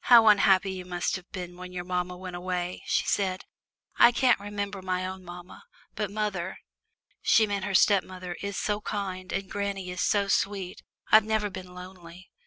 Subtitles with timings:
[0.00, 3.46] "How unhappy you must have been when your mamma went away," she said.
[3.96, 5.64] "I can't remember my own mamma,
[5.94, 6.58] but mother"
[7.22, 10.82] she meant her stepmother "is so kind, and granny is so sweet.
[11.10, 12.28] I've never been lonely."